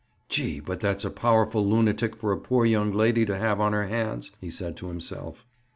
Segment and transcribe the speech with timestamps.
[0.29, 0.59] "Gee!
[0.59, 4.31] but that's a powerful lunatic for a poor young lady to have on her hands!"
[4.41, 5.45] he said to himself.